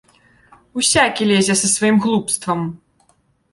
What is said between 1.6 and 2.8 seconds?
са сваім глупствам!